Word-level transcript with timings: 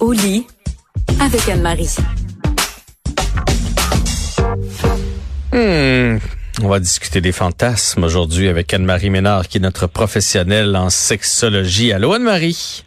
Au 0.00 0.12
lit 0.12 0.46
avec 1.20 1.48
Anne-Marie. 1.48 1.96
Hmm. 5.52 6.18
On 6.62 6.68
va 6.68 6.80
discuter 6.80 7.20
des 7.20 7.32
fantasmes 7.32 8.04
aujourd'hui 8.04 8.48
avec 8.48 8.74
Anne-Marie 8.74 9.08
Ménard, 9.08 9.48
qui 9.48 9.56
est 9.56 9.60
notre 9.60 9.86
professionnelle 9.86 10.76
en 10.76 10.90
sexologie. 10.90 11.92
Allô, 11.92 12.12
Anne-Marie? 12.12 12.84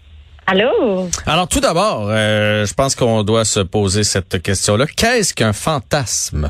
Allô? 0.49 1.09
Alors, 1.25 1.45
tout 1.49 1.59
d'abord, 1.59 2.07
euh, 2.07 2.65
je 2.65 2.73
pense 2.73 2.95
qu'on 2.95 3.21
doit 3.23 3.43
se 3.43 3.59
poser 3.59 4.05
cette 4.05 4.41
question-là. 4.41 4.85
Qu'est-ce 4.87 5.33
qu'un 5.33 5.51
fantasme? 5.51 6.49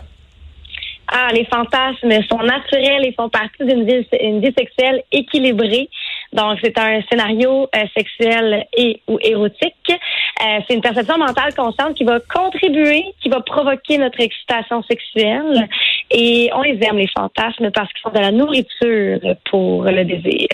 Ah, 1.08 1.30
les 1.34 1.46
fantasmes 1.46 2.12
sont 2.30 2.44
naturels 2.44 3.06
et 3.06 3.14
font 3.14 3.30
partie 3.30 3.66
d'une 3.66 3.88
vie, 3.88 4.06
une 4.22 4.40
vie 4.40 4.54
sexuelle 4.56 5.02
équilibrée. 5.12 5.90
Donc, 6.32 6.60
c'est 6.64 6.78
un 6.78 7.02
scénario 7.10 7.68
euh, 7.76 7.86
sexuel 7.96 8.68
et 8.78 9.02
ou 9.08 9.18
érotique. 9.20 9.74
Euh, 9.90 10.60
c'est 10.68 10.76
une 10.76 10.82
perception 10.82 11.18
mentale 11.18 11.56
constante 11.56 11.96
qui 11.96 12.04
va 12.04 12.20
contribuer, 12.20 13.04
qui 13.24 13.30
va 13.30 13.42
provoquer 13.42 13.98
notre 13.98 14.22
excitation 14.22 14.84
sexuelle. 14.84 15.68
Et 16.12 16.52
on 16.54 16.62
les 16.62 16.78
aime, 16.84 16.98
les 16.98 17.10
fantasmes, 17.18 17.72
parce 17.72 17.92
qu'ils 17.94 18.02
sont 18.04 18.12
de 18.16 18.20
la 18.20 18.32
nourriture 18.32 19.20
pour 19.50 19.86
le 19.86 20.06
désir. 20.06 20.50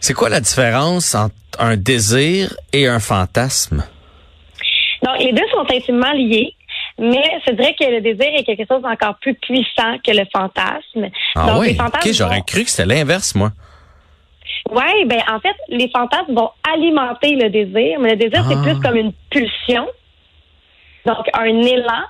C'est 0.00 0.14
quoi 0.14 0.28
la 0.28 0.40
différence 0.40 1.14
entre 1.14 1.34
un 1.58 1.76
désir 1.76 2.54
et 2.72 2.86
un 2.88 3.00
fantasme? 3.00 3.84
Donc, 5.02 5.18
les 5.18 5.32
deux 5.32 5.46
sont 5.52 5.64
intimement 5.72 6.12
liés. 6.12 6.54
Mais 6.98 7.22
je 7.46 7.52
dirais 7.52 7.74
que 7.78 7.84
le 7.86 8.00
désir 8.02 8.26
est 8.36 8.44
quelque 8.44 8.66
chose 8.70 8.82
d'encore 8.82 9.14
plus 9.20 9.34
puissant 9.34 9.96
que 10.04 10.10
le 10.10 10.24
fantasme. 10.34 11.08
Ah 11.34 11.46
Donc, 11.46 11.60
oui? 11.60 11.68
les 11.68 11.74
fantasmes 11.74 12.08
Ok, 12.10 12.14
j'aurais 12.14 12.36
vont- 12.38 12.42
cru 12.42 12.64
que 12.64 12.70
c'était 12.70 12.94
l'inverse, 12.94 13.34
moi. 13.34 13.52
Oui, 14.70 15.04
ben 15.06 15.22
en 15.30 15.40
fait, 15.40 15.56
les 15.68 15.88
fantasmes 15.90 16.34
vont 16.34 16.50
alimenter 16.74 17.36
le 17.36 17.48
désir, 17.48 17.98
mais 18.00 18.10
le 18.10 18.16
désir, 18.16 18.44
Ah. 18.44 18.48
c'est 18.50 18.62
plus 18.70 18.80
comme 18.80 18.96
une 18.96 19.12
pulsion, 19.30 19.86
donc 21.06 21.26
un 21.32 21.44
élan. 21.46 22.02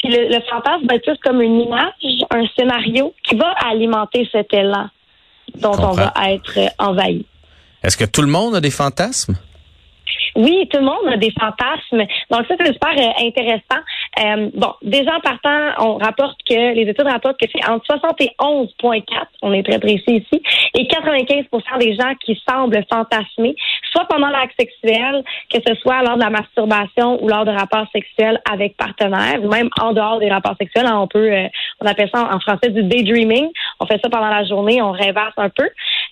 Puis 0.00 0.08
le, 0.12 0.28
le 0.28 0.40
fantasme 0.50 0.86
va 0.88 0.96
être 0.96 1.04
plus 1.04 1.18
comme 1.22 1.40
une 1.40 1.60
image, 1.60 1.92
un 2.30 2.44
scénario 2.56 3.14
qui 3.22 3.36
va 3.36 3.52
alimenter 3.70 4.28
cet 4.32 4.52
élan 4.52 4.88
dont 5.60 5.78
on 5.78 5.92
va 5.92 6.12
être 6.28 6.58
envahi. 6.78 7.24
Est-ce 7.84 7.98
que 7.98 8.06
tout 8.06 8.22
le 8.22 8.28
monde 8.28 8.56
a 8.56 8.60
des 8.60 8.70
fantasmes? 8.70 9.36
Oui, 10.36 10.68
tout 10.72 10.78
le 10.78 10.84
monde 10.84 11.12
a 11.12 11.16
des 11.16 11.32
fantasmes. 11.38 12.06
Donc 12.30 12.46
ça, 12.48 12.54
c'est 12.58 12.72
super 12.72 12.90
euh, 12.96 13.26
intéressant. 13.26 13.80
Euh, 14.18 14.50
bon, 14.54 14.72
déjà 14.82 15.16
en 15.16 15.20
partant, 15.20 15.70
on 15.78 15.96
rapporte 15.96 16.38
que 16.48 16.74
les 16.74 16.82
études 16.82 17.06
rapportent 17.06 17.38
que 17.38 17.46
c'est 17.52 17.64
entre 17.68 17.84
71,4, 17.86 19.02
on 19.42 19.52
est 19.52 19.62
très 19.62 19.78
précis 19.78 20.24
ici, 20.24 20.42
et 20.74 20.84
95% 20.86 21.78
des 21.78 21.94
gens 21.94 22.14
qui 22.24 22.40
semblent 22.48 22.84
fantasmer, 22.90 23.54
soit 23.92 24.06
pendant 24.08 24.28
l'acte 24.28 24.54
sexuel, 24.58 25.22
que 25.52 25.58
ce 25.66 25.74
soit 25.76 26.02
lors 26.02 26.16
de 26.16 26.22
la 26.22 26.30
masturbation 26.30 27.22
ou 27.22 27.28
lors 27.28 27.44
de 27.44 27.50
rapports 27.50 27.86
sexuels 27.92 28.40
avec 28.50 28.76
partenaires, 28.76 29.42
ou 29.42 29.48
même 29.48 29.68
en 29.80 29.92
dehors 29.92 30.18
des 30.18 30.30
rapports 30.30 30.56
sexuels. 30.60 30.86
hein, 30.86 30.98
on 30.98 31.06
peut, 31.06 31.32
euh, 31.32 31.48
on 31.80 31.86
appelle 31.86 32.10
ça 32.12 32.28
en 32.32 32.40
français 32.40 32.70
du 32.70 32.82
daydreaming. 32.82 33.48
On 33.78 33.86
fait 33.86 34.00
ça 34.02 34.08
pendant 34.08 34.30
la 34.30 34.44
journée, 34.44 34.82
on 34.82 34.90
rêvasse 34.90 35.34
un 35.36 35.48
peu. 35.48 35.68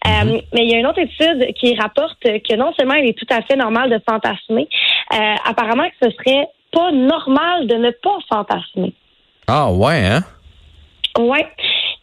Euh, 0.07 0.41
mais 0.53 0.65
il 0.65 0.71
y 0.71 0.75
a 0.75 0.79
une 0.79 0.87
autre 0.87 0.99
étude 0.99 1.55
qui 1.55 1.77
rapporte 1.77 2.19
que 2.23 2.57
non 2.57 2.73
seulement 2.77 2.95
il 2.95 3.09
est 3.09 3.19
tout 3.19 3.27
à 3.31 3.43
fait 3.43 3.57
normal 3.57 3.91
de 3.91 4.01
fantasmer, 4.09 4.69
euh, 5.13 5.35
apparemment 5.45 5.89
que 5.89 6.09
ce 6.09 6.11
serait 6.11 6.49
pas 6.73 6.91
normal 6.91 7.67
de 7.67 7.77
ne 7.77 7.91
pas 7.91 8.19
fantasmer. 8.29 8.93
Ah 9.47 9.71
ouais, 9.71 10.05
hein? 10.05 10.25
Ouais. 11.19 11.47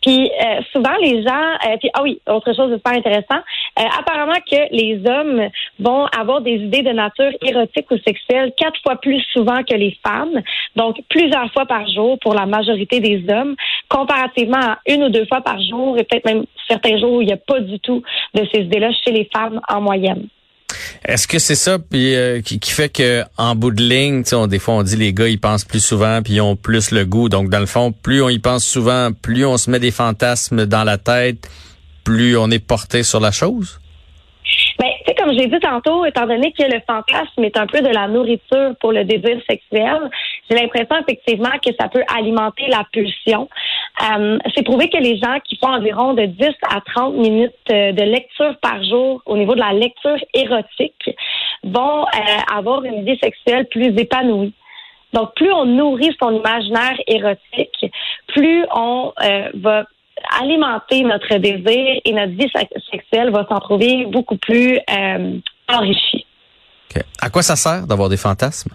Puis 0.02 0.30
euh, 0.30 0.62
souvent 0.72 0.96
les 1.02 1.24
gens, 1.24 1.54
euh, 1.66 1.78
puis 1.80 1.90
ah 1.94 2.02
oui, 2.04 2.22
autre 2.28 2.54
chose 2.54 2.72
de 2.72 2.76
super 2.78 2.94
intéressant, 2.94 3.42
euh, 3.80 3.84
apparemment 4.00 4.40
que 4.50 4.74
les 4.74 5.02
hommes 5.06 5.50
vont 5.80 6.06
avoir 6.06 6.42
des 6.42 6.56
idées 6.56 6.84
de 6.84 6.92
nature 6.92 7.32
érotique 7.42 7.90
ou 7.92 7.98
sexuelle 8.00 8.54
quatre 8.58 8.80
fois 8.82 8.96
plus 8.96 9.22
souvent 9.34 9.64
que 9.64 9.76
les 9.76 9.98
femmes, 10.06 10.42
donc 10.76 11.02
plusieurs 11.10 11.52
fois 11.52 11.66
par 11.66 11.88
jour 11.88 12.18
pour 12.20 12.34
la 12.34 12.46
majorité 12.46 13.00
des 13.00 13.24
hommes, 13.30 13.56
comparativement 13.90 14.58
à 14.58 14.80
une 14.88 15.04
ou 15.04 15.10
deux 15.10 15.26
fois 15.26 15.42
par 15.42 15.60
jour 15.62 15.98
et 15.98 16.04
peut-être 16.04 16.26
même 16.26 16.46
certains 16.68 16.98
jours 16.98 17.14
où 17.14 17.22
il 17.22 17.28
n'y 17.28 17.34
a 17.34 17.38
pas 17.38 17.60
du 17.60 17.80
tout 17.80 18.02
de 18.34 18.46
ces 18.54 18.62
idées-là 18.62 18.92
chez 19.04 19.12
les 19.12 19.30
femmes 19.34 19.60
en 19.68 19.82
moyenne. 19.82 20.28
Est-ce 21.06 21.28
que 21.28 21.40
c'est 21.40 21.56
ça 21.56 21.78
euh, 21.94 22.42
qui, 22.42 22.60
fait 22.72 22.90
que 22.90 23.24
en 23.38 23.56
bout 23.56 23.72
de 23.72 23.82
ligne, 23.82 24.24
des 24.48 24.60
fois 24.60 24.76
on 24.76 24.84
dit 24.84 24.98
les 24.98 25.14
gars 25.14 25.30
ils 25.30 25.40
pensent 25.40 25.64
plus 25.64 25.84
souvent 25.84 26.22
puis 26.22 26.34
ils 26.34 26.42
ont 26.42 26.56
plus 26.56 26.92
le 26.92 27.06
goût. 27.06 27.30
Donc 27.30 27.50
dans 27.50 27.60
le 27.60 27.66
fond, 27.66 27.92
plus 27.92 28.22
on 28.22 28.30
y 28.30 28.40
pense 28.40 28.66
souvent, 28.66 29.10
plus 29.14 29.46
on 29.46 29.58
se 29.58 29.72
met 29.72 29.80
des 29.80 29.92
fantasmes 29.92 30.66
dans 30.66 30.84
la 30.84 30.98
tête, 30.98 31.50
plus 32.04 32.38
on 32.38 32.52
est 32.52 32.66
porté 32.66 33.04
sur 33.04 33.20
la 33.20 33.32
chose? 33.32 33.80
Ben, 34.78 34.88
tu 35.06 35.12
sais, 35.12 35.16
comme 35.16 35.32
j'ai 35.38 35.48
dit 35.48 35.60
tantôt, 35.60 36.06
étant 36.06 36.26
donné 36.26 36.52
que 36.58 36.64
le 36.64 36.80
fantasme 36.88 37.44
est 37.44 37.58
un 37.58 37.68
peu 37.68 37.82
de 37.82 37.90
la 37.90 38.08
nourriture 38.08 38.76
pour 38.80 38.92
le 38.92 39.04
désir 39.04 39.38
sexuel, 39.50 40.10
j'ai 40.50 40.56
l'impression 40.56 40.96
effectivement 41.02 41.52
que 41.64 41.72
ça 41.80 41.88
peut 41.88 42.04
alimenter 42.14 42.68
la 42.68 42.86
pulsion. 42.92 43.48
Euh, 44.02 44.38
c'est 44.56 44.64
prouvé 44.64 44.90
que 44.90 44.98
les 44.98 45.18
gens 45.18 45.38
qui 45.44 45.58
font 45.58 45.68
environ 45.68 46.14
de 46.14 46.26
10 46.26 46.48
à 46.70 46.80
30 46.96 47.16
minutes 47.16 47.52
euh, 47.72 47.92
de 47.92 48.04
lecture 48.04 48.56
par 48.62 48.82
jour 48.84 49.22
au 49.26 49.36
niveau 49.36 49.56
de 49.56 49.60
la 49.60 49.74
lecture 49.74 50.18
érotique 50.34 51.10
vont 51.64 52.04
euh, 52.04 52.56
avoir 52.56 52.84
une 52.86 53.04
vie 53.04 53.18
sexuelle 53.22 53.68
plus 53.70 53.88
épanouie. 53.98 54.54
Donc, 55.12 55.34
plus 55.36 55.52
on 55.52 55.66
nourrit 55.66 56.16
son 56.22 56.32
imaginaire 56.32 56.96
érotique, 57.08 57.92
plus 58.28 58.64
on 58.74 59.12
va 59.56 59.84
alimenter 60.40 61.02
notre 61.02 61.36
désir 61.38 62.00
et 62.06 62.14
notre 62.14 62.34
vie 62.34 62.50
sex- 62.56 62.72
sexuelle 62.92 63.32
va 63.32 63.46
s'en 63.50 63.58
trouver 63.60 64.06
beaucoup 64.06 64.38
plus 64.38 64.80
enrichie. 65.68 66.26
À 67.22 67.30
quoi 67.30 67.42
ça 67.42 67.56
sert 67.56 67.88
d'avoir 67.88 68.10
des 68.10 68.18
fantasmes? 68.18 68.72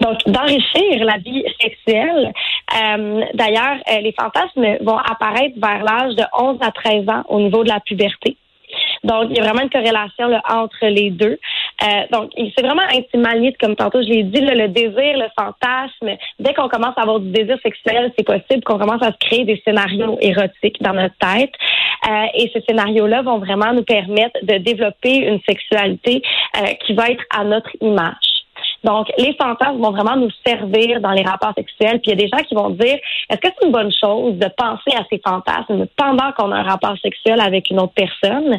Donc, 0.00 0.18
d'enrichir 0.26 1.04
la 1.04 1.18
vie 1.18 1.44
sexuelle. 1.60 2.32
Euh, 2.80 3.24
D'ailleurs, 3.34 3.78
euh, 3.90 4.00
les 4.00 4.14
fantasmes 4.18 4.78
vont 4.82 4.98
apparaître 4.98 5.56
vers 5.56 5.82
l'âge 5.82 6.14
de 6.14 6.24
11 6.38 6.58
à 6.60 6.70
13 6.70 7.08
ans 7.08 7.22
au 7.28 7.40
niveau 7.40 7.64
de 7.64 7.68
la 7.68 7.80
puberté. 7.80 8.36
Donc, 9.04 9.26
il 9.30 9.36
y 9.36 9.40
a 9.40 9.44
vraiment 9.44 9.62
une 9.62 9.70
corrélation 9.70 10.28
là, 10.28 10.42
entre 10.48 10.86
les 10.86 11.10
deux. 11.10 11.38
Euh, 11.82 11.86
donc, 12.10 12.30
c'est 12.36 12.64
vraiment 12.64 12.82
intimement 12.92 13.32
lié, 13.32 13.54
comme 13.60 13.76
tantôt 13.76 14.02
je 14.02 14.08
l'ai 14.08 14.22
dit, 14.24 14.40
le 14.40 14.68
désir, 14.68 15.16
le 15.16 15.28
fantasme. 15.38 16.16
Dès 16.38 16.54
qu'on 16.54 16.68
commence 16.68 16.94
à 16.96 17.02
avoir 17.02 17.20
du 17.20 17.30
désir 17.30 17.56
sexuel, 17.62 18.12
c'est 18.16 18.24
possible 18.24 18.62
qu'on 18.64 18.78
commence 18.78 19.02
à 19.02 19.12
se 19.12 19.18
créer 19.18 19.44
des 19.44 19.60
scénarios 19.64 20.18
érotiques 20.20 20.82
dans 20.82 20.92
notre 20.92 21.14
tête. 21.18 21.52
Euh, 22.08 22.26
et 22.34 22.50
ces 22.52 22.62
scénarios-là 22.62 23.22
vont 23.22 23.38
vraiment 23.38 23.72
nous 23.72 23.84
permettre 23.84 24.38
de 24.42 24.58
développer 24.58 25.16
une 25.18 25.40
sexualité 25.48 26.22
euh, 26.56 26.66
qui 26.84 26.94
va 26.94 27.10
être 27.10 27.24
à 27.36 27.44
notre 27.44 27.70
image. 27.80 28.37
Donc, 28.84 29.08
les 29.18 29.34
fantasmes 29.34 29.80
vont 29.80 29.90
vraiment 29.90 30.16
nous 30.16 30.30
servir 30.46 31.00
dans 31.00 31.10
les 31.10 31.22
rapports 31.22 31.52
sexuels. 31.56 32.00
Puis 32.00 32.10
il 32.10 32.10
y 32.10 32.12
a 32.12 32.26
des 32.26 32.28
gens 32.28 32.42
qui 32.44 32.54
vont 32.54 32.70
dire, 32.70 32.98
est-ce 33.28 33.38
que 33.38 33.48
c'est 33.48 33.66
une 33.66 33.72
bonne 33.72 33.92
chose 33.92 34.34
de 34.34 34.48
penser 34.56 34.96
à 34.96 35.04
ces 35.10 35.20
fantasmes 35.26 35.86
pendant 35.96 36.32
qu'on 36.32 36.52
a 36.52 36.56
un 36.56 36.62
rapport 36.62 36.96
sexuel 37.02 37.40
avec 37.40 37.70
une 37.70 37.80
autre 37.80 37.94
personne 37.94 38.58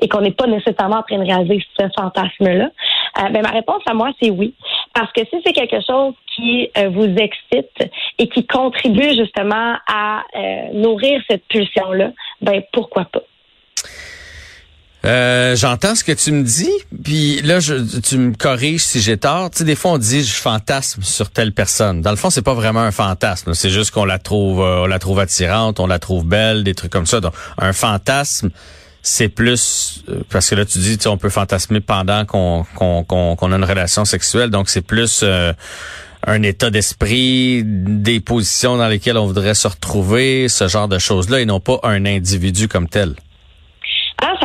et 0.00 0.08
qu'on 0.08 0.20
n'est 0.20 0.32
pas 0.32 0.46
nécessairement 0.46 0.98
en 0.98 1.02
train 1.02 1.18
de 1.18 1.26
réaliser 1.26 1.64
ce 1.78 1.84
fantasme-là? 1.98 2.70
Euh, 3.18 3.28
ben, 3.30 3.42
ma 3.42 3.50
réponse 3.50 3.82
à 3.86 3.94
moi, 3.94 4.10
c'est 4.20 4.30
oui. 4.30 4.54
Parce 4.94 5.12
que 5.12 5.20
si 5.26 5.36
c'est 5.44 5.52
quelque 5.52 5.80
chose 5.86 6.14
qui 6.34 6.70
euh, 6.78 6.88
vous 6.88 7.14
excite 7.16 7.90
et 8.18 8.28
qui 8.28 8.46
contribue 8.46 9.14
justement 9.14 9.76
à 9.86 10.22
euh, 10.34 10.72
nourrir 10.72 11.20
cette 11.28 11.44
pulsion-là, 11.48 12.10
ben 12.40 12.62
pourquoi 12.72 13.04
pas? 13.04 13.20
Euh, 15.04 15.54
J'entends 15.54 15.94
ce 15.94 16.02
que 16.02 16.12
tu 16.12 16.32
me 16.32 16.42
dis, 16.42 16.72
puis 17.04 17.40
là, 17.42 17.60
je, 17.60 17.74
tu 18.00 18.18
me 18.18 18.34
corriges 18.34 18.82
si 18.82 19.00
j'ai 19.00 19.16
tort. 19.16 19.50
Tu 19.50 19.58
sais, 19.58 19.64
des 19.64 19.76
fois, 19.76 19.92
on 19.92 19.98
dit 19.98 20.24
je 20.24 20.34
fantasme 20.34 21.02
sur 21.02 21.30
telle 21.30 21.52
personne. 21.52 22.02
Dans 22.02 22.10
le 22.10 22.16
fond, 22.16 22.30
c'est 22.30 22.42
pas 22.42 22.54
vraiment 22.54 22.80
un 22.80 22.90
fantasme. 22.90 23.54
C'est 23.54 23.70
juste 23.70 23.92
qu'on 23.92 24.04
la 24.04 24.18
trouve, 24.18 24.60
euh, 24.60 24.82
on 24.82 24.86
la 24.86 24.98
trouve 24.98 25.20
attirante, 25.20 25.78
on 25.80 25.86
la 25.86 25.98
trouve 25.98 26.24
belle, 26.24 26.64
des 26.64 26.74
trucs 26.74 26.92
comme 26.92 27.06
ça. 27.06 27.20
Donc, 27.20 27.32
un 27.58 27.72
fantasme, 27.72 28.50
c'est 29.02 29.28
plus 29.28 30.02
euh, 30.08 30.22
parce 30.30 30.50
que 30.50 30.56
là, 30.56 30.64
tu 30.64 30.78
dis, 30.78 30.98
tu 30.98 31.04
sais, 31.04 31.08
on 31.08 31.16
peut 31.16 31.30
fantasmer 31.30 31.80
pendant 31.80 32.24
qu'on 32.24 32.66
qu'on 32.74 33.04
qu'on 33.04 33.52
a 33.52 33.56
une 33.56 33.64
relation 33.64 34.04
sexuelle. 34.04 34.50
Donc, 34.50 34.68
c'est 34.68 34.82
plus 34.82 35.24
un 36.26 36.42
état 36.42 36.70
d'esprit, 36.70 37.62
des 37.64 38.18
positions 38.18 38.76
dans 38.76 38.88
lesquelles 38.88 39.16
on 39.16 39.26
voudrait 39.26 39.54
se 39.54 39.68
retrouver, 39.68 40.48
ce 40.48 40.66
genre 40.66 40.88
de 40.88 40.98
choses-là, 40.98 41.40
et 41.40 41.46
non 41.46 41.60
pas 41.60 41.78
un 41.84 42.04
individu 42.04 42.66
comme 42.66 42.88
tel. 42.88 43.14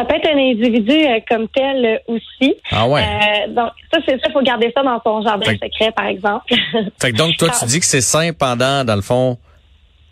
Ah, 0.04 0.06
ça 0.06 0.06
peut 0.06 0.16
être 0.16 0.36
un 0.36 0.38
individu 0.40 0.92
euh, 1.06 1.20
comme 1.30 1.48
tel 1.50 1.86
euh, 1.86 1.98
aussi. 2.14 2.56
Ah 2.72 2.88
ouais. 2.88 3.02
Euh, 3.04 3.48
donc, 3.54 3.72
ça, 3.92 4.00
c'est 4.08 4.20
ça, 4.20 4.28
il 4.30 4.32
faut 4.32 4.42
garder 4.42 4.72
ça 4.76 4.84
dans 4.84 5.02
son 5.06 5.22
jardin 5.22 5.46
Fait- 5.46 5.60
secret, 5.64 5.92
par 5.92 6.06
exemple. 6.08 6.46
Fait 7.02 7.12
que 7.12 7.18
donc, 7.18 7.38
toi, 7.38 7.50
tu 7.60 7.66
dis 7.66 7.80
que 7.80 7.86
c'est 7.86 8.02
sain 8.02 8.32
pendant, 8.34 8.84
dans 8.84 8.96
le 8.96 9.02
fond, 9.02 9.38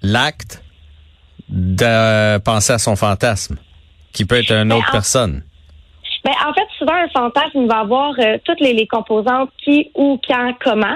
l'acte 0.02 0.64
de 1.50 2.38
penser 2.40 2.74
à 2.74 2.78
son 2.80 2.96
fantasme, 2.96 3.58
qui 4.14 4.26
peut 4.26 4.36
être 4.40 4.52
une 4.52 4.70
Mais 4.70 4.76
autre 4.76 4.90
en- 4.90 4.94
personne. 4.94 5.44
Ben, 6.24 6.32
en 6.48 6.54
fait, 6.54 6.68
souvent, 6.78 6.94
un 6.94 7.10
fantasme 7.10 7.62
il 7.64 7.68
va 7.68 7.80
avoir 7.80 8.14
euh, 8.20 8.38
toutes 8.46 8.60
les, 8.60 8.74
les 8.74 8.86
composantes 8.88 9.50
qui, 9.64 9.90
où, 9.96 10.20
quand, 10.28 10.54
comment. 10.64 10.96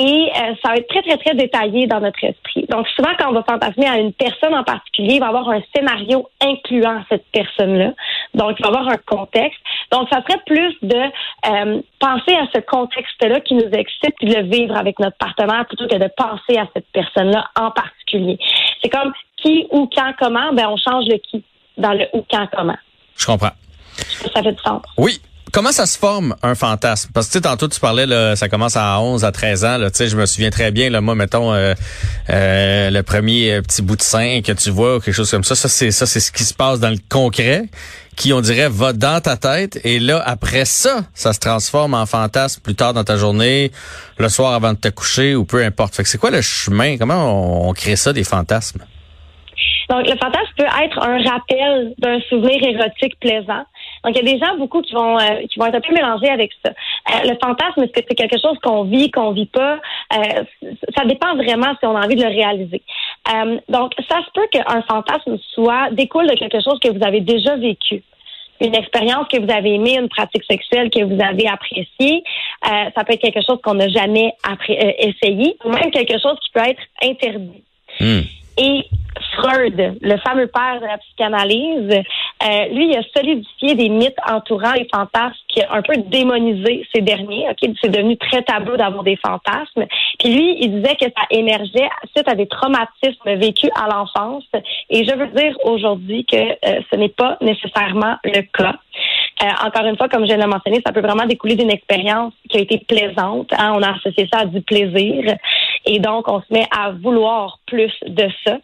Et 0.00 0.30
euh, 0.30 0.54
ça 0.62 0.68
va 0.68 0.76
être 0.76 0.86
très, 0.86 1.02
très, 1.02 1.16
très 1.16 1.34
détaillé 1.34 1.88
dans 1.88 1.98
notre 1.98 2.22
esprit. 2.22 2.64
Donc, 2.68 2.86
souvent, 2.94 3.10
quand 3.18 3.30
on 3.30 3.32
va 3.32 3.42
fantasmer 3.42 3.88
à 3.88 3.98
une 3.98 4.12
personne 4.12 4.54
en 4.54 4.62
particulier, 4.62 5.14
il 5.14 5.20
va 5.20 5.26
y 5.26 5.28
avoir 5.28 5.48
un 5.48 5.60
scénario 5.74 6.28
incluant 6.40 7.02
cette 7.08 7.24
personne-là. 7.32 7.94
Donc, 8.32 8.54
il 8.60 8.62
va 8.64 8.70
y 8.70 8.76
avoir 8.76 8.88
un 8.88 8.96
contexte. 8.98 9.58
Donc, 9.90 10.08
ça 10.08 10.22
serait 10.22 10.40
plus 10.46 10.72
de 10.82 10.94
euh, 10.94 11.82
penser 11.98 12.32
à 12.36 12.46
ce 12.54 12.60
contexte-là 12.60 13.40
qui 13.40 13.56
nous 13.56 13.68
excite 13.72 14.14
puis 14.18 14.28
de 14.28 14.36
le 14.36 14.48
vivre 14.48 14.76
avec 14.76 15.00
notre 15.00 15.16
partenaire 15.16 15.66
plutôt 15.66 15.88
que 15.88 15.96
de 15.96 16.10
penser 16.16 16.56
à 16.56 16.68
cette 16.74 16.86
personne-là 16.92 17.48
en 17.58 17.72
particulier. 17.72 18.38
C'est 18.80 18.90
comme 18.90 19.12
qui, 19.38 19.66
où, 19.72 19.90
quand, 19.92 20.12
comment, 20.16 20.52
ben 20.52 20.68
on 20.68 20.76
change 20.76 21.06
le 21.08 21.16
qui 21.16 21.42
dans 21.76 21.92
le 21.92 22.06
où, 22.12 22.24
quand, 22.30 22.46
comment. 22.56 22.78
Je 23.16 23.26
comprends. 23.26 23.50
Ça 24.32 24.42
fait 24.44 24.52
du 24.52 24.62
sens. 24.62 24.82
Oui, 24.96 25.20
Comment 25.52 25.72
ça 25.72 25.86
se 25.86 25.98
forme 25.98 26.36
un 26.42 26.54
fantasme? 26.54 27.10
Parce 27.14 27.26
que 27.28 27.32
tu 27.32 27.38
sais, 27.38 27.42
tantôt 27.42 27.68
tu 27.68 27.80
parlais, 27.80 28.04
là, 28.04 28.36
ça 28.36 28.48
commence 28.48 28.76
à 28.76 29.00
11, 29.00 29.24
à 29.24 29.32
13 29.32 29.64
ans. 29.64 29.78
Là, 29.78 29.88
je 29.98 30.16
me 30.16 30.26
souviens 30.26 30.50
très 30.50 30.70
bien, 30.70 30.90
là, 30.90 31.00
moi, 31.00 31.14
mettons, 31.14 31.54
euh, 31.54 31.74
euh, 32.28 32.90
le 32.90 33.02
premier 33.02 33.54
euh, 33.54 33.62
petit 33.62 33.80
bout 33.80 33.96
de 33.96 34.02
sein 34.02 34.42
que 34.42 34.52
tu 34.52 34.70
vois, 34.70 34.96
ou 34.96 35.00
quelque 35.00 35.14
chose 35.14 35.30
comme 35.30 35.44
ça, 35.44 35.54
ça 35.54 35.68
c'est 35.68 35.90
ça, 35.90 36.04
c'est 36.04 36.20
ce 36.20 36.32
qui 36.32 36.44
se 36.44 36.52
passe 36.52 36.80
dans 36.80 36.90
le 36.90 36.98
concret, 37.08 37.62
qui, 38.14 38.34
on 38.34 38.42
dirait, 38.42 38.68
va 38.68 38.92
dans 38.92 39.22
ta 39.22 39.36
tête. 39.36 39.80
Et 39.84 40.00
là, 40.00 40.22
après 40.24 40.66
ça, 40.66 41.00
ça 41.14 41.32
se 41.32 41.40
transforme 41.40 41.94
en 41.94 42.04
fantasme 42.04 42.60
plus 42.60 42.74
tard 42.74 42.92
dans 42.92 43.04
ta 43.04 43.16
journée, 43.16 43.72
le 44.18 44.28
soir 44.28 44.52
avant 44.52 44.74
de 44.74 44.78
te 44.78 44.88
coucher, 44.88 45.34
ou 45.34 45.46
peu 45.46 45.64
importe. 45.64 45.94
Fait 45.94 46.02
que 46.02 46.10
c'est 46.10 46.18
quoi 46.18 46.30
le 46.30 46.42
chemin? 46.42 46.98
Comment 46.98 47.68
on 47.68 47.72
crée 47.72 47.96
ça, 47.96 48.12
des 48.12 48.24
fantasmes? 48.24 48.84
Donc, 49.88 50.06
le 50.06 50.16
fantasme 50.18 50.52
peut 50.58 50.64
être 50.64 50.98
un 50.98 51.22
rappel 51.22 51.94
d'un 51.98 52.20
souvenir 52.28 52.62
érotique 52.62 53.18
plaisant. 53.20 53.64
Donc, 54.04 54.16
il 54.16 54.24
y 54.24 54.28
a 54.28 54.32
des 54.34 54.38
gens 54.38 54.56
beaucoup 54.56 54.80
qui 54.82 54.94
vont 54.94 55.18
euh, 55.18 55.46
qui 55.50 55.58
vont 55.58 55.66
être 55.66 55.76
un 55.76 55.80
peu 55.80 55.92
mélangés 55.92 56.28
avec 56.28 56.52
ça. 56.64 56.70
Euh, 56.70 57.28
le 57.28 57.36
fantasme, 57.42 57.82
est-ce 57.82 57.92
que 57.92 58.00
c'est 58.08 58.14
quelque 58.14 58.40
chose 58.40 58.56
qu'on 58.62 58.84
vit, 58.84 59.10
qu'on 59.10 59.32
vit 59.32 59.46
pas? 59.46 59.78
Euh, 60.14 60.44
Ça 60.96 61.04
dépend 61.04 61.34
vraiment 61.34 61.74
si 61.78 61.86
on 61.86 61.96
a 61.96 62.04
envie 62.04 62.16
de 62.16 62.22
le 62.22 62.28
réaliser. 62.28 62.82
donc, 63.68 63.92
ça 64.08 64.18
se 64.24 64.30
peut 64.32 64.46
qu'un 64.50 64.82
fantasme 64.82 65.36
soit 65.52 65.90
découle 65.92 66.26
de 66.28 66.34
quelque 66.34 66.60
chose 66.62 66.78
que 66.80 66.88
vous 66.88 67.04
avez 67.04 67.20
déjà 67.20 67.56
vécu 67.56 68.02
une 68.60 68.74
expérience 68.74 69.28
que 69.28 69.38
vous 69.38 69.52
avez 69.52 69.74
aimée, 69.74 69.96
une 69.98 70.08
pratique 70.08 70.42
sexuelle 70.50 70.90
que 70.90 71.04
vous 71.04 71.22
avez 71.22 71.46
appréciée. 71.46 72.24
ça 72.64 73.04
peut 73.04 73.12
être 73.12 73.20
quelque 73.20 73.44
chose 73.46 73.60
qu'on 73.62 73.74
n'a 73.74 73.88
jamais 73.88 74.34
essayé, 74.98 75.56
ou 75.64 75.70
même 75.70 75.90
quelque 75.92 76.18
chose 76.18 76.36
qui 76.42 76.50
peut 76.52 76.68
être 76.68 76.82
interdit. 77.02 77.62
Hmm. 78.00 78.22
Et 78.58 78.84
Freud, 79.36 79.96
le 80.00 80.16
fameux 80.18 80.48
père 80.48 80.80
de 80.80 80.86
la 80.86 80.98
psychanalyse, 80.98 82.02
euh, 82.42 82.66
lui, 82.68 82.90
il 82.90 82.96
a 82.96 83.02
solidifié 83.14 83.74
des 83.74 83.88
mythes 83.88 84.18
entourant 84.28 84.72
les 84.72 84.86
fantasmes 84.94 85.34
qui 85.48 85.60
a 85.62 85.72
un 85.72 85.82
peu 85.82 85.96
démonisé 85.96 86.86
ces 86.94 87.00
derniers. 87.00 87.48
Ok, 87.50 87.70
c'est 87.82 87.90
devenu 87.90 88.16
très 88.16 88.42
tabou 88.42 88.76
d'avoir 88.76 89.02
des 89.02 89.16
fantasmes. 89.16 89.86
Puis 90.18 90.32
lui, 90.32 90.56
il 90.60 90.80
disait 90.80 90.94
que 90.96 91.06
ça 91.06 91.26
émergeait 91.30 91.88
suite 92.14 92.28
à 92.28 92.34
des 92.34 92.46
traumatismes 92.46 93.34
vécus 93.36 93.70
à 93.74 93.88
l'enfance. 93.88 94.44
Et 94.90 95.04
je 95.04 95.14
veux 95.14 95.26
dire 95.28 95.56
aujourd'hui 95.64 96.24
que 96.24 96.36
euh, 96.36 96.80
ce 96.90 96.96
n'est 96.96 97.08
pas 97.08 97.36
nécessairement 97.40 98.16
le 98.24 98.42
cas. 98.42 98.76
Euh, 99.42 99.66
encore 99.66 99.86
une 99.86 99.96
fois, 99.96 100.08
comme 100.08 100.26
je 100.26 100.32
l'ai 100.32 100.46
mentionné, 100.46 100.80
ça 100.84 100.92
peut 100.92 101.00
vraiment 101.00 101.26
découler 101.26 101.56
d'une 101.56 101.70
expérience 101.70 102.32
qui 102.48 102.58
a 102.58 102.60
été 102.60 102.78
plaisante. 102.78 103.50
Hein? 103.56 103.72
On 103.76 103.82
a 103.82 103.94
associé 103.94 104.28
ça 104.32 104.40
à 104.40 104.46
du 104.46 104.60
plaisir. 104.62 105.36
Et 105.86 105.98
donc, 105.98 106.28
on 106.28 106.40
se 106.40 106.52
met 106.52 106.66
à 106.76 106.90
vouloir 106.90 107.58
plus 107.66 107.92
de 108.06 108.28
ça. 108.44 108.58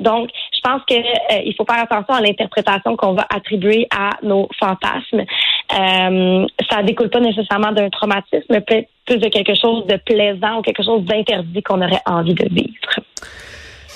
Donc, 0.00 0.30
je 0.58 0.68
pense 0.68 0.82
qu'il 0.86 0.98
euh, 0.98 1.52
faut 1.56 1.64
faire 1.64 1.82
attention 1.82 2.14
à 2.14 2.20
l'interprétation 2.20 2.96
qu'on 2.96 3.14
va 3.14 3.26
attribuer 3.30 3.86
à 3.90 4.10
nos 4.22 4.48
fantasmes. 4.58 5.20
Euh, 5.20 6.46
ça 6.70 6.82
découle 6.82 7.10
pas 7.10 7.20
nécessairement 7.20 7.72
d'un 7.72 7.88
traumatisme, 7.90 8.46
mais 8.50 8.60
plus 8.60 9.18
de 9.18 9.28
quelque 9.28 9.54
chose 9.54 9.86
de 9.86 9.96
plaisant 10.04 10.58
ou 10.58 10.62
quelque 10.62 10.82
chose 10.82 11.04
d'interdit 11.04 11.62
qu'on 11.62 11.80
aurait 11.80 12.02
envie 12.06 12.34
de 12.34 12.48
vivre. 12.50 13.00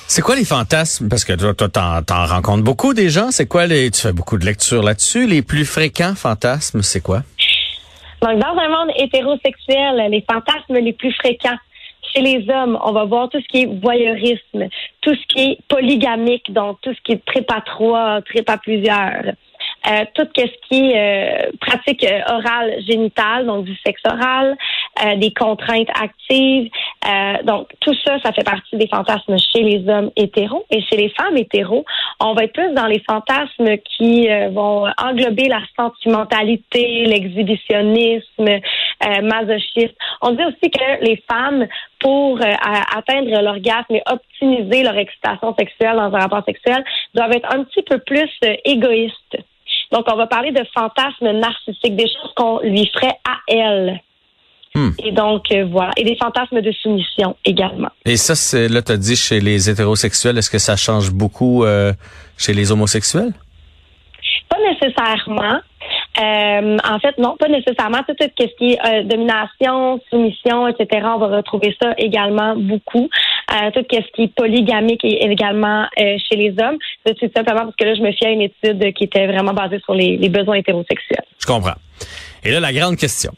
C'est 0.06 0.22
quoi 0.22 0.36
les 0.36 0.44
fantasmes? 0.44 1.08
Parce 1.08 1.24
que 1.24 1.32
toi, 1.32 1.68
t'en, 1.68 2.02
t'en 2.02 2.26
rencontres 2.26 2.62
beaucoup 2.62 2.92
des 2.92 3.08
gens. 3.08 3.30
C'est 3.30 3.46
quoi 3.46 3.66
les, 3.66 3.90
tu 3.90 4.02
fais 4.02 4.12
beaucoup 4.12 4.36
de 4.36 4.44
lectures 4.44 4.82
là-dessus. 4.82 5.26
Les 5.26 5.42
plus 5.42 5.64
fréquents 5.64 6.14
fantasmes, 6.14 6.82
c'est 6.82 7.00
quoi? 7.00 7.22
Donc, 8.20 8.38
dans 8.38 8.56
un 8.56 8.68
monde 8.68 8.94
hétérosexuel, 8.96 10.10
les 10.10 10.24
fantasmes 10.30 10.84
les 10.84 10.92
plus 10.92 11.12
fréquents, 11.14 11.56
chez 12.12 12.22
les 12.22 12.48
hommes, 12.50 12.78
on 12.82 12.92
va 12.92 13.04
voir 13.04 13.28
tout 13.28 13.40
ce 13.40 13.48
qui 13.48 13.62
est 13.62 13.80
voyeurisme, 13.80 14.68
tout 15.00 15.14
ce 15.14 15.26
qui 15.28 15.52
est 15.52 15.58
polygamique, 15.68 16.52
donc 16.52 16.78
tout 16.82 16.92
ce 16.94 17.00
qui 17.02 17.12
est 17.12 17.24
trip 17.24 17.50
à 17.50 17.60
trois, 17.60 18.20
trip 18.22 18.50
plusieurs. 18.62 19.32
Euh, 19.88 20.04
tout 20.14 20.26
ce 20.36 20.42
qui 20.68 20.90
est 20.90 20.96
euh, 20.96 21.50
pratique 21.60 22.04
euh, 22.04 22.20
orale 22.28 22.76
génitale, 22.86 23.46
donc 23.46 23.64
du 23.64 23.76
sexe 23.84 24.00
oral, 24.04 24.56
euh, 25.04 25.16
des 25.16 25.32
contraintes 25.32 25.88
actives. 26.00 26.70
donc 27.44 27.68
tout 27.80 27.94
ça, 28.04 28.20
ça 28.20 28.32
fait 28.32 28.44
partie 28.44 28.76
des 28.76 28.86
fantasmes 28.86 29.36
chez 29.38 29.62
les 29.62 29.88
hommes 29.88 30.10
hétéros. 30.14 30.64
Et 30.70 30.82
chez 30.82 30.96
les 30.96 31.08
femmes 31.08 31.36
hétéros, 31.36 31.84
on 32.20 32.34
va 32.34 32.44
être 32.44 32.52
plus 32.52 32.72
dans 32.74 32.86
les 32.86 33.02
fantasmes 33.08 33.76
qui 33.78 34.28
vont 34.50 34.86
englober 34.98 35.48
la 35.48 35.60
sentimentalité, 35.76 37.04
l'exhibitionnisme, 37.06 38.60
masochisme. 39.22 39.94
On 40.20 40.30
dit 40.32 40.44
aussi 40.44 40.70
que 40.70 41.04
les 41.04 41.22
femmes, 41.30 41.66
pour 42.00 42.40
atteindre 42.40 43.42
l'orgasme 43.42 43.94
et 43.94 44.02
optimiser 44.10 44.82
leur 44.82 44.96
excitation 44.96 45.54
sexuelle 45.58 45.96
dans 45.96 46.14
un 46.14 46.18
rapport 46.18 46.44
sexuel, 46.44 46.84
doivent 47.14 47.32
être 47.32 47.52
un 47.54 47.64
petit 47.64 47.82
peu 47.82 47.98
plus 47.98 48.30
égoïstes. 48.64 49.38
Donc, 49.92 50.06
on 50.10 50.16
va 50.16 50.26
parler 50.26 50.52
de 50.52 50.64
fantasmes 50.74 51.32
narcissiques, 51.32 51.96
des 51.96 52.06
choses 52.06 52.32
qu'on 52.34 52.60
lui 52.60 52.90
ferait 52.94 53.18
à 53.28 53.36
elle. 53.46 54.00
Hmm. 54.74 54.90
Et 55.04 55.12
donc, 55.12 55.52
euh, 55.52 55.66
voilà. 55.70 55.90
Et 55.98 56.04
des 56.04 56.16
fantasmes 56.16 56.62
de 56.62 56.72
soumission 56.72 57.36
également. 57.44 57.90
Et 58.06 58.16
ça, 58.16 58.34
c'est 58.34 58.68
là, 58.68 58.80
tu 58.80 58.92
as 58.92 58.96
dit 58.96 59.16
chez 59.16 59.38
les 59.40 59.68
hétérosexuels, 59.68 60.38
est-ce 60.38 60.50
que 60.50 60.58
ça 60.58 60.76
change 60.76 61.10
beaucoup 61.10 61.64
euh, 61.64 61.92
chez 62.38 62.54
les 62.54 62.72
homosexuels? 62.72 63.32
Pas 64.48 64.56
nécessairement. 64.70 65.60
Euh, 66.22 66.76
en 66.84 66.98
fait, 67.00 67.18
non, 67.18 67.36
pas 67.36 67.48
nécessairement. 67.48 67.98
Tout 68.06 68.14
ce 68.18 68.26
qui 68.56 68.72
est 68.72 68.78
euh, 68.84 69.02
domination, 69.04 70.00
soumission, 70.10 70.68
etc., 70.68 71.06
on 71.14 71.18
va 71.18 71.36
retrouver 71.36 71.74
ça 71.82 71.94
également 71.98 72.54
beaucoup. 72.56 73.08
Euh, 73.50 73.70
tout 73.74 73.84
ce 73.90 74.12
qui 74.14 74.22
est 74.22 74.34
polygamique 74.34 75.04
également 75.04 75.86
chez 75.96 76.36
les 76.36 76.50
hommes. 76.50 76.78
C'est 77.04 77.34
simplement 77.36 77.64
parce 77.64 77.76
que 77.76 77.84
là, 77.84 77.94
je 77.94 78.02
me 78.02 78.12
fie 78.12 78.26
à 78.26 78.30
une 78.30 78.42
étude 78.42 78.92
qui 78.94 79.04
était 79.04 79.26
vraiment 79.26 79.52
basée 79.52 79.80
sur 79.84 79.94
les, 79.94 80.16
les 80.16 80.28
besoins 80.28 80.56
hétérosexuels. 80.56 81.24
Je 81.38 81.46
comprends. 81.46 81.74
Et 82.44 82.50
là, 82.50 82.60
la 82.60 82.72
grande 82.72 82.96
question. 82.96 83.32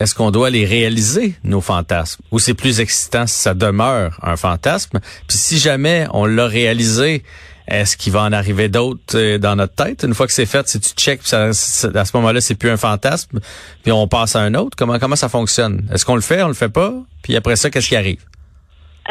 Est-ce 0.00 0.16
qu'on 0.16 0.32
doit 0.32 0.50
les 0.50 0.64
réaliser, 0.64 1.34
nos 1.44 1.60
fantasmes? 1.60 2.24
Ou 2.32 2.40
c'est 2.40 2.54
plus 2.54 2.80
excitant 2.80 3.28
si 3.28 3.38
ça 3.38 3.54
demeure 3.54 4.18
un 4.22 4.36
fantasme? 4.36 4.98
Puis 5.28 5.38
si 5.38 5.58
jamais 5.58 6.06
on 6.12 6.26
l'a 6.26 6.48
réalisé, 6.48 7.22
est-ce 7.68 7.96
qu'il 7.96 8.12
va 8.12 8.22
en 8.22 8.32
arriver 8.32 8.68
d'autres 8.68 9.16
euh, 9.16 9.38
dans 9.38 9.56
notre 9.56 9.74
tête? 9.74 10.04
Une 10.04 10.14
fois 10.14 10.26
que 10.26 10.32
c'est 10.32 10.46
fait, 10.46 10.66
si 10.68 10.80
tu 10.80 10.90
check, 10.90 11.20
ça, 11.22 11.46
à 11.46 11.52
ce 11.52 12.16
moment-là, 12.16 12.40
c'est 12.40 12.58
plus 12.58 12.70
un 12.70 12.76
fantasme, 12.76 13.40
puis 13.82 13.92
on 13.92 14.06
passe 14.08 14.36
à 14.36 14.40
un 14.40 14.54
autre. 14.54 14.76
Comment 14.76 14.98
comment 14.98 15.16
ça 15.16 15.28
fonctionne? 15.28 15.88
Est-ce 15.92 16.04
qu'on 16.04 16.16
le 16.16 16.22
fait, 16.22 16.42
on 16.42 16.48
le 16.48 16.54
fait 16.54 16.72
pas? 16.72 16.92
Puis 17.22 17.36
après 17.36 17.56
ça, 17.56 17.70
qu'est-ce 17.70 17.88
qui 17.88 17.96
arrive? 17.96 18.24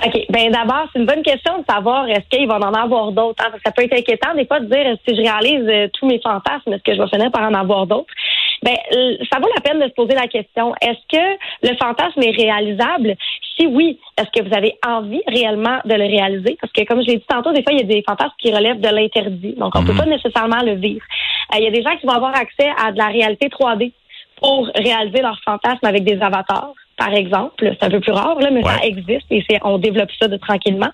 OK. 0.05 0.25
Ben 0.29 0.49
d'abord, 0.51 0.87
c'est 0.91 0.99
une 0.99 1.05
bonne 1.05 1.21
question 1.21 1.59
de 1.59 1.65
savoir 1.69 2.07
est-ce 2.07 2.27
qu'il 2.29 2.47
va 2.47 2.55
en 2.55 2.73
avoir 2.73 3.11
d'autres. 3.11 3.43
Hein? 3.43 3.51
Ça 3.65 3.71
peut 3.71 3.83
être 3.83 3.93
inquiétant 3.93 4.33
des 4.35 4.45
fois 4.45 4.61
de 4.61 4.65
dire 4.65 4.95
si 5.05 5.15
je 5.15 5.21
réalise 5.21 5.67
euh, 5.67 5.87
tous 5.93 6.07
mes 6.07 6.19
fantasmes, 6.21 6.71
est-ce 6.73 6.83
que 6.83 6.95
je 6.95 7.01
vais 7.01 7.09
finir 7.09 7.31
par 7.31 7.43
en 7.43 7.53
avoir 7.53 7.87
d'autres? 7.87 8.13
Ben, 8.63 8.75
ça 9.31 9.39
vaut 9.39 9.49
la 9.55 9.61
peine 9.61 9.79
de 9.79 9.87
se 9.87 9.93
poser 9.93 10.13
la 10.13 10.27
question 10.27 10.75
est-ce 10.81 10.99
que 11.11 11.67
le 11.67 11.75
fantasme 11.77 12.21
est 12.21 12.31
réalisable? 12.31 13.15
Oui, 13.67 13.99
est-ce 14.17 14.29
que 14.31 14.47
vous 14.47 14.55
avez 14.55 14.77
envie 14.85 15.21
réellement 15.27 15.79
de 15.85 15.93
le 15.93 16.05
réaliser? 16.05 16.57
Parce 16.59 16.71
que 16.73 16.83
comme 16.85 17.01
je 17.01 17.07
l'ai 17.07 17.17
dit 17.17 17.25
tantôt, 17.27 17.51
des 17.51 17.63
fois 17.63 17.73
il 17.73 17.79
y 17.79 17.83
a 17.83 17.85
des 17.85 18.03
fantasmes 18.07 18.33
qui 18.37 18.53
relèvent 18.53 18.81
de 18.81 18.89
l'interdit, 18.89 19.53
donc 19.57 19.75
on 19.75 19.81
ne 19.81 19.87
peut 19.87 19.93
mhm. 19.93 19.99
pas 19.99 20.05
nécessairement 20.05 20.61
le 20.63 20.75
vivre. 20.75 21.03
Euh, 21.53 21.57
il 21.59 21.63
y 21.63 21.67
a 21.67 21.71
des 21.71 21.81
gens 21.81 21.95
qui 21.97 22.05
vont 22.05 22.13
avoir 22.13 22.35
accès 22.35 22.69
à 22.77 22.91
de 22.91 22.97
la 22.97 23.07
réalité 23.07 23.47
3D 23.47 23.91
pour 24.41 24.67
réaliser 24.75 25.21
leur 25.21 25.39
fantasme 25.43 25.85
avec 25.85 26.03
des 26.03 26.19
avatars 26.21 26.73
par 26.97 27.13
exemple. 27.13 27.75
C'est 27.79 27.83
un 27.83 27.89
peu 27.89 27.99
plus 27.99 28.11
rare, 28.11 28.39
là, 28.39 28.51
mais 28.51 28.61
ça 28.61 28.77
existe 28.83 29.25
et 29.31 29.43
on 29.63 29.79
développe 29.79 30.09
ça 30.19 30.27
de 30.27 30.37
tranquillement. 30.37 30.91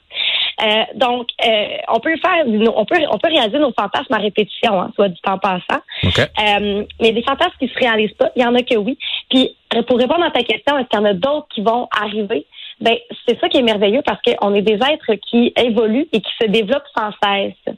Euh, 0.63 0.83
donc, 0.95 1.27
euh, 1.45 1.77
on 1.89 2.00
peut 2.00 2.15
faire, 2.17 2.45
on 2.45 2.86
peut, 2.86 2.97
on 3.12 3.17
peut 3.17 3.29
réaliser 3.29 3.59
nos 3.59 3.74
fantasmes 3.77 4.13
à 4.13 4.17
répétition, 4.17 4.81
hein, 4.81 4.91
soit 4.95 5.09
du 5.09 5.19
temps 5.21 5.38
passant. 5.38 5.81
Euh, 6.03 6.83
mais 7.01 7.12
des 7.12 7.21
fantasmes 7.21 7.57
qui 7.59 7.67
se 7.67 7.77
réalisent 7.77 8.15
pas, 8.17 8.31
il 8.36 8.41
y 8.41 8.45
en 8.45 8.55
a 8.55 8.62
que 8.63 8.75
oui. 8.75 8.97
Puis, 9.29 9.55
pour 9.88 9.97
répondre 9.97 10.24
à 10.24 10.31
ta 10.31 10.43
question, 10.43 10.77
est-ce 10.77 10.88
qu'il 10.88 11.00
y 11.00 11.01
en 11.01 11.05
a 11.05 11.13
d'autres 11.13 11.47
qui 11.53 11.62
vont 11.62 11.88
arriver? 12.00 12.47
Ben, 12.79 12.96
c'est 13.27 13.39
ça 13.39 13.50
qui 13.50 13.57
est 13.57 13.63
merveilleux 13.63 14.03
parce 14.05 14.19
qu'on 14.22 14.53
est 14.53 14.62
des 14.62 14.75
êtres 14.75 15.13
qui 15.29 15.51
évoluent 15.55 16.07
et 16.12 16.22
qui 16.22 16.31
se 16.39 16.48
développent 16.48 16.88
sans 16.96 17.12
cesse. 17.24 17.75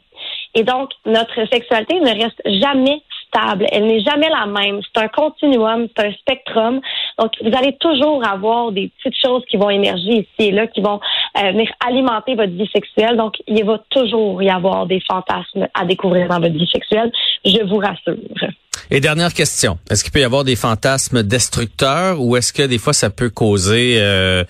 Et 0.55 0.63
donc, 0.63 0.91
notre 1.05 1.47
sexualité 1.49 1.99
ne 1.99 2.09
reste 2.09 2.41
jamais 2.45 3.01
Elle 3.71 3.85
n'est 3.85 4.01
jamais 4.01 4.29
la 4.29 4.45
même. 4.45 4.81
C'est 4.81 5.01
un 5.01 5.07
continuum, 5.07 5.87
c'est 5.95 6.07
un 6.07 6.11
spectrum. 6.13 6.81
Donc, 7.17 7.31
vous 7.41 7.55
allez 7.57 7.75
toujours 7.79 8.25
avoir 8.25 8.71
des 8.71 8.91
petites 8.97 9.19
choses 9.21 9.43
qui 9.49 9.57
vont 9.57 9.69
émerger 9.69 10.19
ici 10.19 10.49
et 10.49 10.51
là, 10.51 10.67
qui 10.67 10.81
vont 10.81 10.99
euh, 11.37 11.51
venir 11.51 11.69
alimenter 11.85 12.35
votre 12.35 12.51
vie 12.51 12.69
sexuelle. 12.73 13.17
Donc, 13.17 13.35
il 13.47 13.63
va 13.65 13.79
toujours 13.89 14.41
y 14.41 14.49
avoir 14.49 14.85
des 14.85 15.01
fantasmes 15.07 15.67
à 15.73 15.85
découvrir 15.85 16.27
dans 16.27 16.39
votre 16.39 16.55
vie 16.55 16.69
sexuelle. 16.71 17.11
Je 17.45 17.63
vous 17.67 17.77
rassure. 17.77 18.15
Et 18.91 19.01
dernière 19.01 19.33
question, 19.33 19.77
est-ce 19.91 20.03
qu'il 20.03 20.11
peut 20.11 20.19
y 20.19 20.23
avoir 20.23 20.43
des 20.43 20.55
fantasmes 20.55 21.21
destructeurs 21.21 22.19
ou 22.21 22.35
est-ce 22.37 22.51
que 22.51 22.63
des 22.63 22.79
fois 22.79 22.93
ça 22.93 23.11
peut 23.11 23.29
causer 23.29 23.97
euh, 23.99 24.43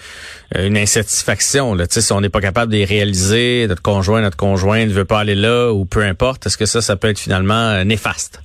une 0.57 0.77
insatisfaction 0.77 1.75
là, 1.75 1.85
si 1.89 2.13
on 2.13 2.21
n'est 2.21 2.29
pas 2.29 2.39
capable 2.39 2.71
de 2.71 2.77
les 2.77 2.85
réaliser, 2.85 3.65
notre 3.67 3.81
conjoint, 3.81 4.21
notre 4.21 4.37
conjointe 4.37 4.87
ne 4.87 4.93
veut 4.93 5.03
pas 5.03 5.19
aller 5.19 5.35
là 5.35 5.71
ou 5.71 5.83
peu 5.83 6.03
importe, 6.03 6.45
est-ce 6.45 6.57
que 6.57 6.65
ça 6.65 6.81
ça 6.81 6.95
peut 6.95 7.09
être 7.09 7.19
finalement 7.19 7.53
euh, 7.53 7.83
néfaste? 7.83 8.41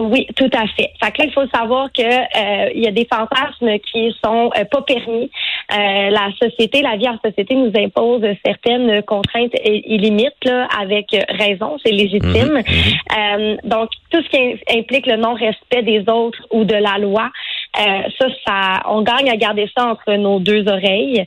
Oui, 0.00 0.26
tout 0.36 0.50
à 0.52 0.66
fait. 0.68 0.90
Fait 1.02 1.10
que 1.12 1.22
là, 1.22 1.24
il 1.26 1.32
faut 1.32 1.46
savoir 1.54 1.92
que 1.92 2.02
euh, 2.02 2.70
il 2.74 2.82
y 2.82 2.86
a 2.86 2.90
des 2.90 3.06
fantasmes 3.12 3.78
qui 3.80 4.14
sont 4.24 4.50
euh, 4.56 4.64
pas 4.64 4.82
permis. 4.82 5.30
la 5.70 6.28
société, 6.40 6.82
la 6.82 6.96
vie 6.96 7.08
en 7.08 7.18
société 7.24 7.54
nous 7.54 7.72
impose 7.76 8.22
certaines 8.44 9.02
contraintes 9.02 9.52
et, 9.54 9.98
limites 9.98 10.44
là, 10.44 10.68
avec 10.80 11.06
raison, 11.28 11.76
c'est 11.84 11.92
légitime. 11.92 12.62
Mhm, 12.62 13.36
mhm. 13.38 13.56
donc, 13.64 13.90
tout 14.10 14.22
ce 14.22 14.28
qui 14.28 14.78
implique 14.78 15.06
le 15.06 15.16
non-respect 15.16 15.82
des 15.82 16.00
autres 16.08 16.38
ou 16.50 16.64
de 16.64 16.74
la 16.74 16.98
loi, 16.98 17.30
ça, 17.74 18.26
ça, 18.46 18.82
on 18.86 19.02
gagne 19.02 19.30
à 19.30 19.36
garder 19.36 19.68
ça 19.76 19.86
entre 19.86 20.12
nos 20.14 20.38
deux 20.40 20.68
oreilles. 20.68 21.24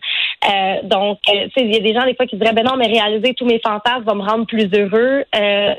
donc, 0.84 1.20
il 1.58 1.74
y 1.74 1.78
a 1.78 1.80
des 1.80 1.94
gens 1.94 2.06
des 2.06 2.16
fois 2.16 2.26
qui 2.26 2.36
diraient, 2.36 2.54
ben 2.54 2.66
non, 2.66 2.78
mais 2.78 2.88
réaliser 2.88 3.34
tous 3.34 3.46
mes 3.46 3.60
fantasmes 3.60 4.04
va 4.06 4.14
me 4.14 4.22
rendre 4.22 4.46
plus 4.46 4.70
heureux. 4.74 5.24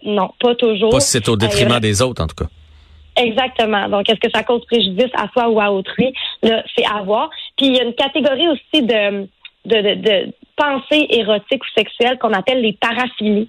non, 0.05 0.31
pas 0.41 0.55
toujours. 0.55 0.91
Pas 0.91 1.01
si 1.01 1.11
c'est 1.11 1.29
au 1.29 1.37
détriment 1.37 1.81
des 1.81 2.03
autres, 2.03 2.23
en 2.23 2.27
tout 2.27 2.37
cas. 2.37 2.51
Exactement. 3.17 3.89
Donc, 3.89 4.09
est-ce 4.11 4.21
que 4.21 4.31
ça 4.35 4.43
cause 4.43 4.65
préjudice 4.67 5.11
à 5.15 5.29
soi 5.33 5.49
ou 5.49 5.61
à 5.61 5.71
autrui? 5.73 6.13
Là, 6.43 6.63
c'est 6.77 6.85
à 6.87 7.03
voir. 7.03 7.31
Puis, 7.57 7.67
il 7.67 7.77
y 7.77 7.81
a 7.81 7.85
une 7.85 7.95
catégorie 7.95 8.49
aussi 8.49 8.83
de, 8.83 9.27
de, 9.65 9.81
de, 9.81 9.95
de 9.95 10.33
pensées 10.57 11.07
érotiques 11.11 11.63
ou 11.65 11.79
sexuelles 11.79 12.19
qu'on 12.19 12.33
appelle 12.33 12.61
les 12.61 12.75
paraphilies. 12.75 13.49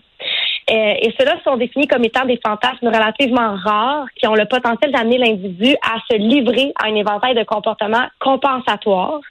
Euh, 0.70 0.94
et 1.02 1.14
ceux-là 1.18 1.38
sont 1.44 1.56
définis 1.56 1.88
comme 1.88 2.04
étant 2.04 2.26
des 2.26 2.40
fantasmes 2.46 2.88
relativement 2.88 3.56
rares 3.56 4.08
qui 4.16 4.28
ont 4.28 4.36
le 4.36 4.46
potentiel 4.46 4.92
d'amener 4.92 5.18
l'individu 5.18 5.76
à 5.82 6.00
se 6.10 6.18
livrer 6.18 6.74
à 6.76 6.88
un 6.88 6.96
éventail 6.96 7.36
de 7.36 7.44
comportements 7.44 8.08
compensatoires 8.20 9.22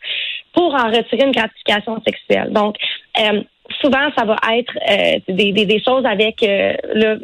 pour 0.54 0.74
en 0.74 0.86
retirer 0.86 1.24
une 1.24 1.32
gratification 1.32 2.00
sexuelle. 2.06 2.52
Donc, 2.52 2.76
euh, 3.20 3.42
souvent, 3.80 4.10
ça 4.16 4.24
va 4.24 4.36
être 4.54 4.72
euh, 4.90 5.18
des, 5.28 5.52
des, 5.52 5.82
choses 5.82 6.06
avec, 6.06 6.42
euh, 6.42 6.74
là, 6.94 7.16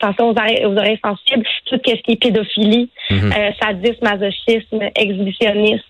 attention 0.00 0.28
aux 0.28 0.38
oreilles, 0.38 0.66
aux 0.66 0.76
oreilles 0.76 1.00
sensibles, 1.02 1.46
tout 1.64 1.76
ce 1.84 1.92
qui 1.92 2.12
est 2.12 2.20
pédophilie, 2.20 2.90
mhm. 3.10 3.32
euh, 3.32 3.50
sadisme, 3.60 3.98
masochisme, 4.02 4.80
exhibitionniste, 4.96 5.84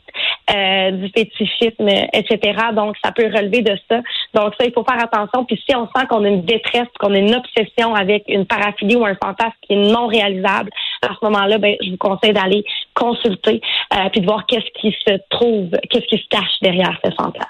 euh, 0.54 0.90
du 0.92 1.08
fétichisme, 1.08 1.88
etc. 2.12 2.58
Donc, 2.74 2.96
ça 3.04 3.12
peut 3.12 3.26
relever 3.26 3.62
de 3.62 3.76
ça. 3.88 4.00
Donc, 4.34 4.54
ça, 4.58 4.66
il 4.66 4.72
faut 4.72 4.84
faire 4.84 5.02
attention. 5.02 5.44
Puis, 5.44 5.60
si 5.68 5.74
on 5.74 5.86
sent 5.86 6.06
qu'on 6.08 6.24
a 6.24 6.28
une 6.28 6.44
détresse, 6.44 6.86
qu'on 7.00 7.14
a 7.14 7.18
une 7.18 7.34
obsession 7.34 7.94
avec 7.94 8.24
une 8.28 8.46
paraphilie 8.46 8.96
ou 8.96 9.04
un 9.04 9.16
fantasme 9.22 9.54
qui 9.62 9.72
est 9.72 9.90
non 9.90 10.06
réalisable, 10.06 10.70
à 11.02 11.08
ce 11.08 11.24
moment-là, 11.24 11.58
ben, 11.58 11.76
je 11.82 11.90
vous 11.90 11.96
conseille 11.96 12.32
d'aller 12.32 12.64
consulter 12.94 13.60
euh, 13.94 14.08
puis 14.10 14.20
de 14.20 14.26
voir 14.26 14.46
qu'est-ce 14.46 14.80
qui 14.80 14.94
se 15.06 15.14
trouve, 15.30 15.70
qu'est-ce 15.90 16.06
qui 16.06 16.22
se 16.22 16.28
cache 16.28 16.60
derrière 16.62 16.98
ce 17.04 17.10
fantasme. 17.10 17.48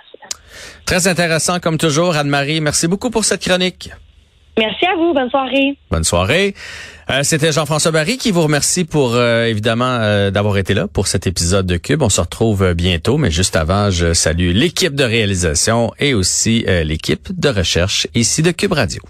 Très 0.87 1.09
intéressant 1.09 1.59
comme 1.61 1.79
toujours, 1.79 2.17
Anne-Marie. 2.17 2.61
Merci 2.61 2.89
beaucoup 2.89 3.11
pour 3.11 3.25
cette 3.25 3.43
chronique. 3.43 3.91
Merci 4.57 4.87
à 4.87 4.95
vous. 4.97 5.13
Bonne 5.13 5.31
soirée. 5.31 5.77
Bonne 5.91 6.05
soirée. 6.05 6.55
Euh, 7.11 7.21
C'était 7.23 7.53
Jean-François 7.53 7.91
Barry 7.91 8.17
qui 8.19 8.31
vous 8.31 8.43
remercie 8.43 8.85
pour 8.85 9.15
euh, 9.15 9.45
évidemment 9.47 9.99
euh, 10.01 10.31
d'avoir 10.31 10.57
été 10.59 10.75
là 10.75 10.87
pour 10.87 11.07
cet 11.07 11.27
épisode 11.27 11.67
de 11.67 11.77
Cube. 11.77 12.03
On 12.03 12.09
se 12.09 12.21
retrouve 12.21 12.63
euh, 12.63 12.75
bientôt, 12.75 13.19
mais 13.19 13.31
juste 13.31 13.57
avant, 13.57 13.91
je 13.91 14.15
salue 14.15 14.53
l'équipe 14.55 14.95
de 14.95 15.05
réalisation 15.05 15.93
et 15.99 16.15
aussi 16.15 16.65
l'équipe 16.85 17.29
de 17.39 17.49
recherche 17.49 18.07
ici 18.15 18.43
de 18.43 18.53
Cube 18.53 18.73
Radio. 18.73 19.03